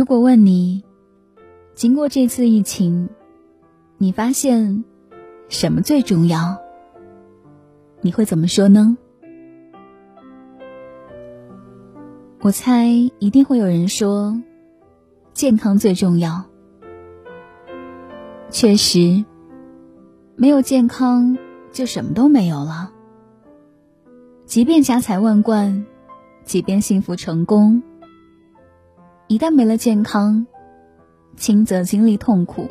[0.00, 0.82] 如果问你，
[1.74, 3.10] 经过这次疫情，
[3.98, 4.82] 你发现
[5.50, 6.56] 什么最重要？
[8.00, 8.96] 你会怎么说呢？
[12.40, 12.86] 我猜
[13.18, 14.40] 一定会有人说，
[15.34, 16.46] 健康最重要。
[18.48, 19.22] 确实，
[20.34, 21.36] 没有健康
[21.72, 22.90] 就什么都没有了。
[24.46, 25.84] 即便家财万贯，
[26.42, 27.82] 即便幸福成功，
[29.30, 30.44] 一旦没了健康，
[31.36, 32.66] 轻则经历痛苦，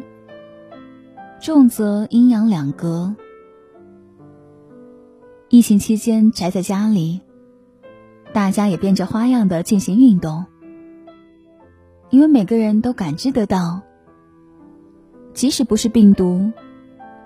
[1.39, 3.15] 重则阴阳两隔。
[5.47, 7.21] 疫情期间宅在家里，
[8.33, 10.47] 大家也变着花样的进行运动，
[12.09, 13.81] 因为每个人都感知得到，
[15.33, 16.51] 即使不是病毒，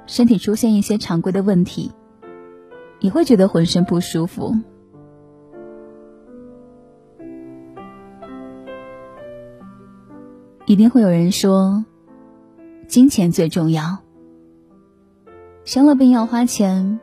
[0.06, 1.92] 身体出现一些常规的问题。
[3.00, 4.56] 也会觉得浑身不舒服。
[10.74, 11.86] 一定会有人说，
[12.88, 14.00] 金钱最重要。
[15.66, 17.00] 生了病要花钱，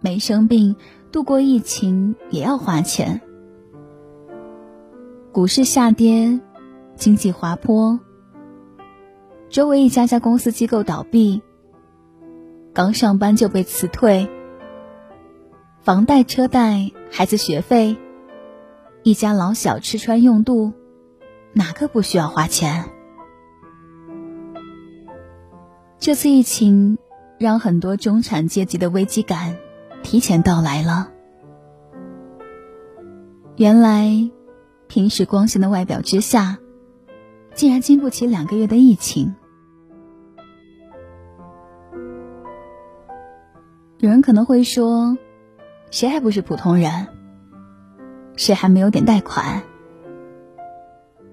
[0.00, 0.74] 没生病
[1.12, 3.20] 度过疫情也要花钱。
[5.32, 6.40] 股市下跌，
[6.96, 8.00] 经济滑坡，
[9.50, 11.42] 周围一家家公司机构倒闭，
[12.72, 14.30] 刚上班就被辞退。
[15.82, 17.98] 房贷、车贷、孩子学费，
[19.02, 20.72] 一家老小吃穿用度，
[21.58, 22.84] 哪个不需要花钱？
[25.98, 26.98] 这次疫情
[27.36, 29.56] 让很多中产阶级的危机感
[30.04, 31.10] 提前到来了。
[33.56, 34.30] 原来，
[34.86, 36.58] 平时光鲜的外表之下，
[37.54, 39.34] 竟然经不起两个月的疫情。
[43.98, 45.18] 有人可能会说。
[45.90, 47.08] 谁还不是普通人？
[48.36, 49.62] 谁还没有点贷款？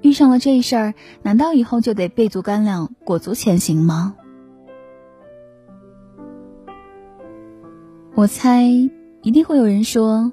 [0.05, 4.15] 遇上了这事儿，难道以后就得备足干粮、裹足前行吗？
[8.13, 8.65] 我猜
[9.23, 10.31] 一定会有人说：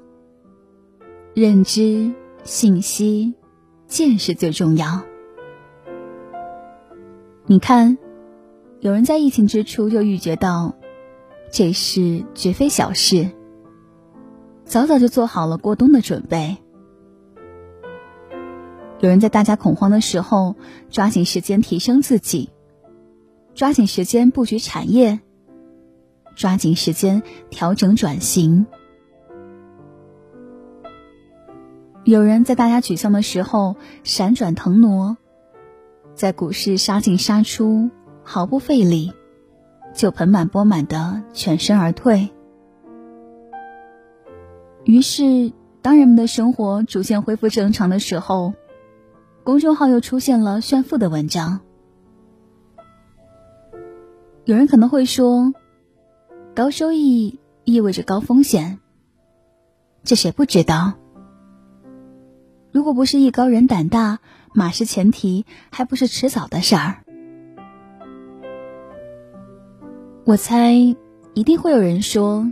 [1.33, 2.13] 认知、
[2.43, 3.33] 信息、
[3.87, 5.01] 见识最重要。
[7.47, 7.97] 你看，
[8.79, 10.75] 有人在疫情之初就预觉到，
[11.51, 13.31] 这事绝非小事。
[14.65, 16.57] 早早就做好了过冬的准备。
[19.03, 20.55] 有人在大家恐慌的时候，
[20.89, 22.51] 抓紧时间提升自己，
[23.53, 25.19] 抓紧时间布局产业，
[26.37, 28.65] 抓紧时间调整转型。
[32.05, 33.75] 有人在大家沮丧的时候
[34.05, 35.17] 闪转腾挪，
[36.15, 37.89] 在股市杀进杀出，
[38.23, 39.11] 毫不费力，
[39.93, 42.29] 就盆满钵满的全身而退。
[44.85, 48.53] 于是，当人们的生活逐渐恢复正常的时候，
[49.43, 51.59] 公众号又出现了炫富的文章。
[54.45, 55.53] 有人可能会说，
[56.55, 58.79] 高收益意味着高风险，
[60.03, 60.93] 这谁不知道？
[62.71, 64.19] 如果不是艺高人胆大，
[64.53, 67.03] 马失前蹄，还不是迟早的事儿。
[70.25, 70.73] 我猜，
[71.33, 72.49] 一定会有人说，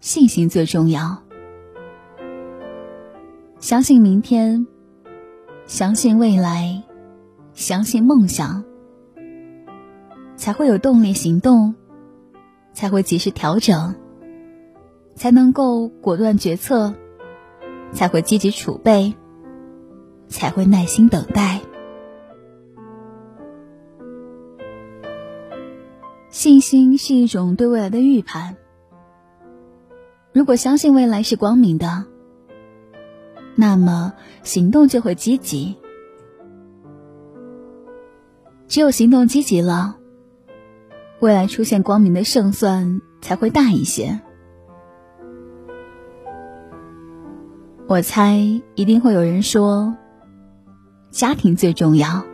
[0.00, 1.22] 信心最重要。
[3.58, 4.66] 相信明天，
[5.70, 6.82] 相信未来，
[7.54, 8.64] 相信梦想，
[10.34, 11.76] 才会有动力行动，
[12.72, 13.94] 才会及时调整，
[15.14, 16.92] 才能够果断决策，
[17.92, 19.14] 才会积极储备，
[20.26, 21.60] 才会耐心等待。
[26.30, 28.56] 信心是一种对未来的预判。
[30.32, 32.06] 如果相信未来是光明的。
[33.60, 35.76] 那么行动就会积极，
[38.68, 39.98] 只有行动积极了，
[41.20, 44.18] 未来出现光明的胜算才会大一些。
[47.86, 48.38] 我猜
[48.76, 49.94] 一定会有人说，
[51.10, 52.24] 家庭最重要。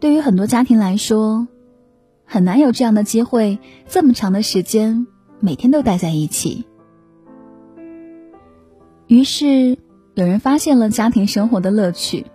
[0.00, 1.46] 对于很多家庭来说，
[2.24, 5.06] 很难有这样的机会，这么长的时间
[5.40, 6.67] 每天都待在一起。
[9.08, 9.78] 于是，
[10.12, 12.26] 有人发现了家庭生活的乐趣，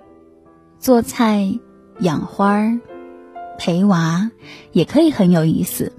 [0.79, 1.59] 做菜、
[1.99, 2.79] 养花、
[3.59, 4.31] 陪娃，
[4.71, 5.93] 也可以很有意思。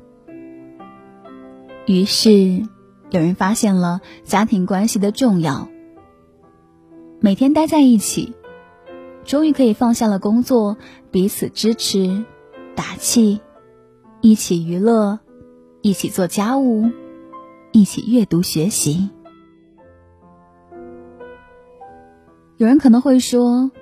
[1.87, 2.67] 于是，
[3.11, 5.69] 有人发现了家庭关系的重要，
[7.21, 8.35] 每天待在一起，
[9.25, 10.77] 终于可以放下了工作，
[11.13, 12.25] 彼此支持、
[12.75, 13.41] 打气，
[14.21, 15.21] 一起娱乐，
[15.83, 16.91] 一起做家务，
[17.71, 19.11] 一起阅读学习。
[22.57, 23.73] 有人可能会说，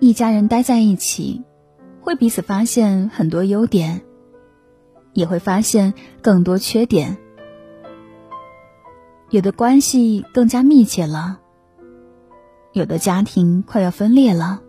[0.00, 1.44] 一家人待在一起，
[2.00, 4.02] 会彼此发现很多优点，
[5.12, 7.16] 也会发现更多缺点。
[9.30, 11.38] 有的关系更加密切了，
[12.72, 14.62] 有的家庭快要分裂了。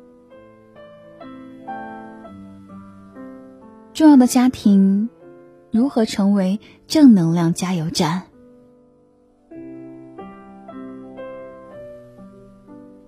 [3.93, 5.09] 重要的家庭
[5.71, 8.30] 如何成为正能量加油站？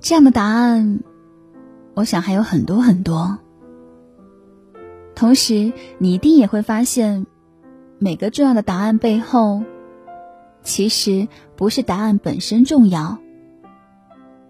[0.03, 0.99] 这样的答案，
[1.93, 3.39] 我想还有很多很多。
[5.15, 7.25] 同时，你一定也会发现，
[7.99, 9.63] 每个重要的答案背后，
[10.61, 13.17] 其实不是答案本身重要，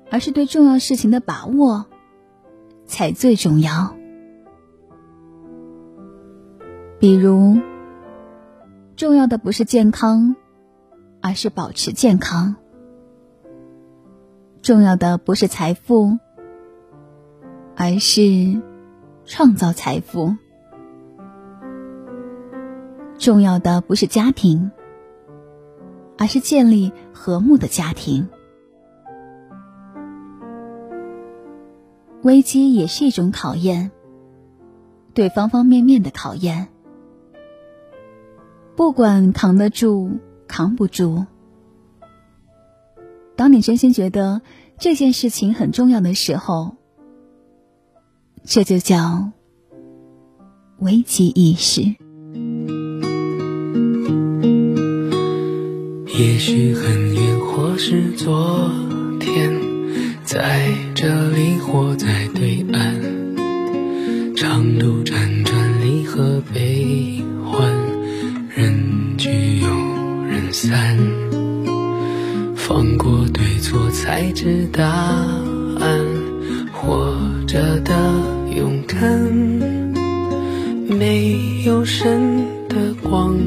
[0.10, 1.86] 而是对重要事情的把握
[2.88, 3.96] 才最重要。
[7.00, 7.60] 比如，
[8.96, 10.36] 重要的不是健康，
[11.22, 12.56] 而是保持健康。
[14.63, 16.19] 重要的不是财富，
[17.75, 18.62] 而是
[19.25, 20.38] 创造财富；
[23.18, 24.71] 重要的不是家庭，
[26.18, 28.30] 而是建立和睦的家庭。
[32.21, 33.92] 危机也是一种考验，
[35.13, 36.69] 对方方面面的考验。
[38.77, 41.25] 不管扛得住，扛不住。
[43.36, 44.42] 当你真心觉得
[44.80, 46.76] 这件事情很重要的时候，
[48.46, 49.32] 这就叫
[50.80, 51.82] 危机意识。
[56.16, 58.70] 也许很远，或是昨
[59.20, 59.52] 天，
[60.24, 67.74] 在这里或在对岸，长路辗转，离合悲欢，
[68.56, 69.68] 人聚又
[70.26, 71.43] 人散。
[72.65, 76.00] 放过对错，才知答案。
[76.71, 77.13] 活
[77.45, 77.94] 着的
[78.56, 79.01] 勇敢，
[80.88, 83.38] 没有神的光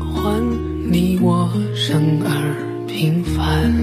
[0.00, 0.42] 环，
[0.90, 3.74] 你我生而平凡。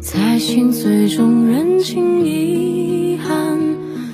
[0.00, 3.58] 在心碎中认清遗憾，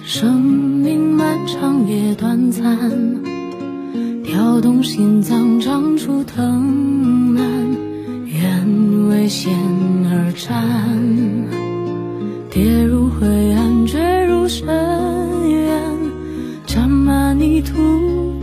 [0.05, 2.77] 生命漫长也短暂，
[4.25, 6.61] 跳动心脏长出藤
[7.35, 7.58] 蔓。
[9.29, 9.53] 愿为险
[10.11, 10.65] 而战，
[12.51, 14.67] 跌入灰暗，坠入深
[15.51, 15.69] 渊，
[16.65, 17.75] 沾满泥土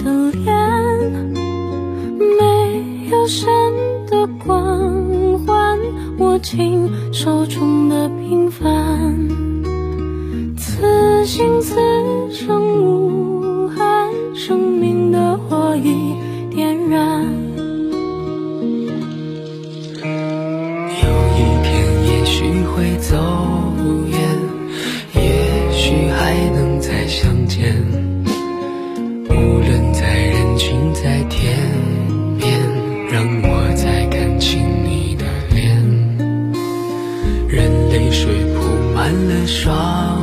[0.04, 0.46] 的脸，
[2.20, 3.50] 没有神
[4.08, 5.80] 的光环，
[6.20, 9.28] 握紧手中的平凡，
[10.56, 11.80] 此心此
[12.30, 16.14] 生无憾，生命的火已
[22.38, 23.16] 许会走
[24.10, 24.20] 远，
[25.14, 27.74] 也许还能再相见。
[29.30, 31.58] 无论在人群，在天
[32.38, 32.60] 边，
[33.10, 35.24] 让我再看清你的
[35.56, 35.82] 脸。
[37.48, 38.60] 任泪水铺
[38.94, 40.15] 满了双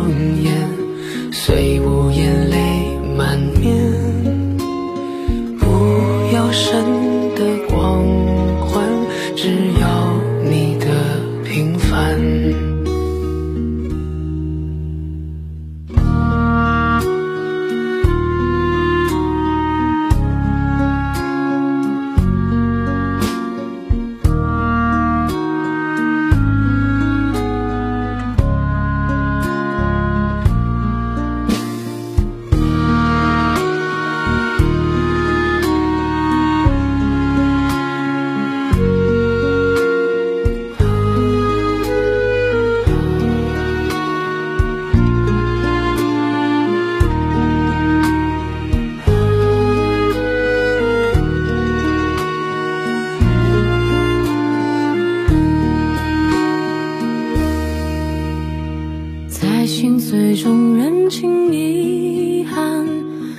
[60.12, 62.86] 最终认清遗憾，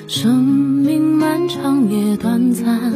[0.08, 2.92] 生命漫长也短暂，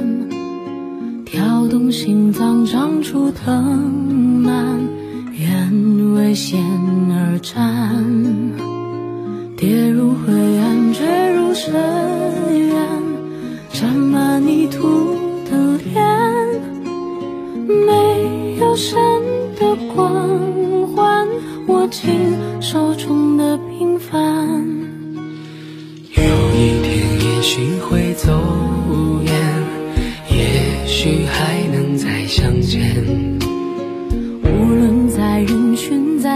[1.23, 4.79] 跳动心脏长出藤蔓，
[5.37, 6.59] 愿为险
[7.11, 8.03] 而战，
[9.55, 11.71] 跌入灰暗，坠入深
[12.57, 12.75] 渊，
[13.73, 14.87] 沾满泥土
[15.51, 16.03] 的脸，
[17.85, 18.97] 没有神
[19.59, 21.27] 的光环，
[21.67, 22.09] 握紧
[22.59, 23.26] 手中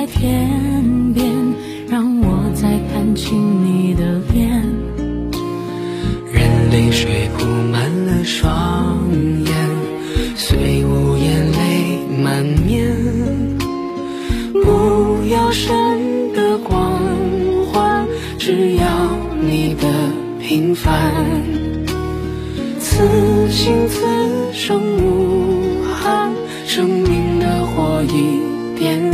[0.02, 1.32] 在，天边，
[1.88, 3.14] 让我再看。
[3.14, 4.50] 清你的脸。
[6.34, 8.98] 任泪水铺满了双
[9.46, 9.54] 眼，
[10.36, 12.98] 虽无言泪满面。
[14.54, 17.00] 不要神的光
[17.72, 18.08] 环，
[18.40, 18.86] 只要
[19.40, 19.88] 你的
[20.40, 21.14] 平凡。
[22.80, 24.04] 此情此
[24.52, 26.32] 生无憾，
[26.66, 28.40] 生命的火已
[28.80, 29.11] 点燃。